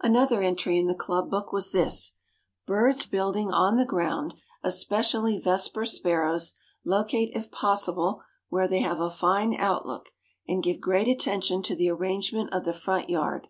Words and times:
Another 0.00 0.40
entry 0.40 0.78
in 0.78 0.86
the 0.86 0.94
club 0.94 1.28
book 1.28 1.52
was 1.52 1.72
this: 1.72 2.12
"Birds 2.66 3.04
building 3.04 3.50
on 3.50 3.76
the 3.78 3.84
ground, 3.84 4.32
especially 4.62 5.40
Vesper 5.40 5.84
Sparrows, 5.84 6.54
locate 6.84 7.32
if 7.34 7.50
possible 7.50 8.22
where 8.48 8.68
they 8.68 8.78
have 8.78 9.00
a 9.00 9.10
fine 9.10 9.56
outlook, 9.56 10.10
and 10.46 10.62
give 10.62 10.80
great 10.80 11.08
attention 11.08 11.62
to 11.64 11.74
the 11.74 11.90
arrangement 11.90 12.52
of 12.52 12.64
the 12.64 12.72
front 12.72 13.10
yard." 13.10 13.48